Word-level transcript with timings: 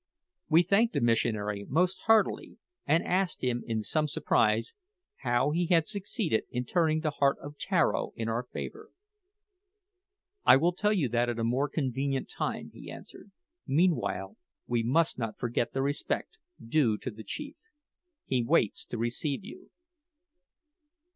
We 0.49 0.63
thanked 0.63 0.95
the 0.95 0.99
missionary 0.99 1.63
most 1.69 1.99
heartily, 2.07 2.57
and 2.87 3.03
asked 3.03 3.41
him, 3.43 3.63
in 3.67 3.83
some 3.83 4.07
surprise, 4.07 4.73
how 5.17 5.51
he 5.51 5.67
had 5.67 5.85
succeeded 5.87 6.45
in 6.49 6.65
turning 6.65 7.01
the 7.01 7.11
heart 7.21 7.37
of 7.37 7.59
Tararo 7.59 8.11
in 8.15 8.27
our 8.27 8.41
favour. 8.41 8.89
"I 10.43 10.57
will 10.57 10.73
tell 10.73 10.91
you 10.91 11.07
that 11.09 11.29
at 11.29 11.37
a 11.37 11.43
more 11.43 11.69
convenient 11.69 12.31
time," 12.31 12.71
he 12.73 12.89
answered, 12.89 13.29
"meanwhile 13.67 14.37
we 14.65 14.81
must 14.81 15.19
not 15.19 15.37
forget 15.37 15.71
the 15.71 15.83
respect 15.83 16.39
due 16.59 16.97
to 16.97 17.11
the 17.11 17.23
chief. 17.23 17.57
He 18.25 18.43
waits 18.43 18.85
to 18.85 18.97
receive 18.97 19.43
you." 19.45 19.69